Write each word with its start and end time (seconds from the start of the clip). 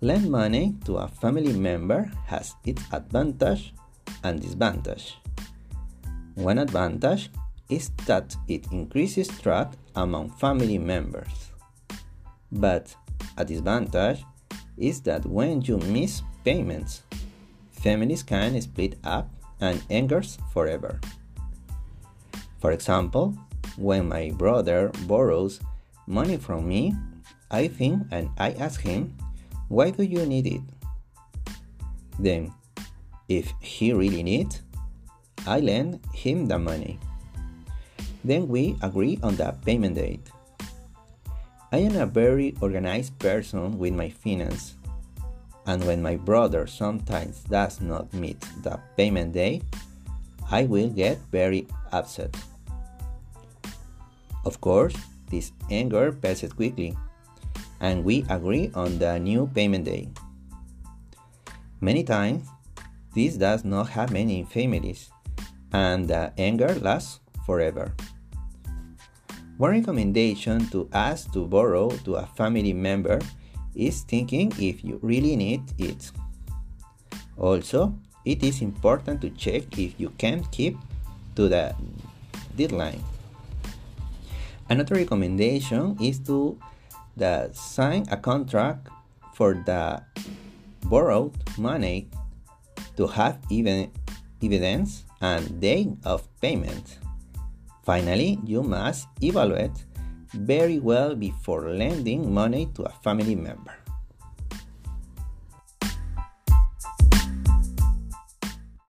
Lend 0.00 0.30
money 0.30 0.76
to 0.84 0.98
a 0.98 1.08
family 1.08 1.52
member 1.52 2.08
has 2.26 2.54
its 2.64 2.82
advantage 2.92 3.74
and 4.22 4.40
disadvantage. 4.40 5.18
One 6.36 6.58
advantage 6.58 7.30
is 7.68 7.90
that 8.06 8.36
it 8.46 8.70
increases 8.70 9.26
trust 9.26 9.76
among 9.96 10.30
family 10.30 10.78
members. 10.78 11.50
But 12.52 12.94
a 13.36 13.44
disadvantage 13.44 14.22
is 14.76 15.00
that 15.02 15.26
when 15.26 15.62
you 15.62 15.78
miss 15.78 16.22
payments, 16.44 17.02
families 17.72 18.22
can 18.22 18.60
split 18.60 18.96
up 19.02 19.28
and 19.60 19.82
angers 19.90 20.38
forever. 20.52 21.00
For 22.60 22.70
example, 22.70 23.34
when 23.76 24.08
my 24.08 24.30
brother 24.30 24.92
borrows 25.08 25.58
money 26.06 26.36
from 26.36 26.68
me, 26.68 26.94
I 27.50 27.66
think 27.66 28.02
and 28.12 28.30
I 28.38 28.52
ask 28.52 28.80
him, 28.80 29.16
Why 29.68 29.90
do 29.90 30.02
you 30.02 30.24
need 30.24 30.46
it? 30.46 30.62
Then, 32.18 32.52
if 33.28 33.52
he 33.60 33.92
really 33.92 34.22
needs, 34.22 34.62
I 35.46 35.60
lend 35.60 36.00
him 36.12 36.46
the 36.46 36.58
money. 36.58 36.98
Then 38.24 38.48
we 38.48 38.76
agree 38.82 39.18
on 39.22 39.36
the 39.36 39.54
payment 39.64 39.94
date. 39.94 40.28
I 41.70 41.78
am 41.78 41.96
a 41.96 42.06
very 42.06 42.56
organized 42.60 43.18
person 43.18 43.78
with 43.78 43.92
my 43.92 44.08
finance, 44.08 44.74
and 45.66 45.84
when 45.84 46.00
my 46.00 46.16
brother 46.16 46.66
sometimes 46.66 47.44
does 47.44 47.80
not 47.80 48.12
meet 48.14 48.40
the 48.62 48.80
payment 48.96 49.34
date, 49.34 49.64
I 50.50 50.64
will 50.64 50.88
get 50.88 51.18
very 51.30 51.68
upset. 51.92 52.34
Of 54.46 54.62
course, 54.62 54.96
this 55.30 55.52
anger 55.70 56.10
passes 56.10 56.54
quickly, 56.54 56.96
and 57.80 58.04
we 58.04 58.24
agree 58.28 58.70
on 58.74 58.98
the 58.98 59.18
new 59.18 59.46
payment 59.54 59.84
day. 59.84 60.08
Many 61.80 62.02
times, 62.02 62.48
this 63.14 63.36
does 63.36 63.64
not 63.64 63.88
happen 63.88 64.30
in 64.30 64.46
families, 64.46 65.10
and 65.72 66.08
the 66.08 66.32
anger 66.38 66.74
lasts 66.80 67.20
forever. 67.46 67.94
One 69.58 69.72
recommendation 69.72 70.68
to 70.70 70.88
ask 70.92 71.32
to 71.32 71.46
borrow 71.46 71.90
to 72.06 72.14
a 72.14 72.26
family 72.38 72.72
member 72.72 73.18
is 73.74 74.02
thinking 74.02 74.52
if 74.58 74.84
you 74.84 74.98
really 75.02 75.34
need 75.34 75.62
it. 75.78 76.10
Also, 77.36 77.94
it 78.24 78.42
is 78.42 78.62
important 78.62 79.20
to 79.22 79.30
check 79.30 79.78
if 79.78 79.98
you 79.98 80.10
can 80.18 80.44
keep 80.50 80.76
to 81.34 81.48
the 81.48 81.74
deadline. 82.56 83.02
Another 84.68 84.96
recommendation 84.96 85.96
is 86.00 86.18
to 86.26 86.58
the 87.18 87.50
sign 87.52 88.06
a 88.10 88.16
contract 88.16 88.88
for 89.34 89.54
the 89.66 90.02
borrowed 90.86 91.34
money 91.58 92.08
to 92.96 93.06
have 93.06 93.38
even 93.50 93.90
evidence 94.42 95.04
and 95.20 95.60
date 95.60 95.90
of 96.04 96.22
payment. 96.40 96.98
Finally, 97.84 98.38
you 98.44 98.62
must 98.62 99.08
evaluate 99.22 99.84
very 100.34 100.78
well 100.78 101.14
before 101.14 101.70
lending 101.70 102.32
money 102.32 102.68
to 102.74 102.82
a 102.84 102.94
family 103.02 103.34
member. 103.34 103.74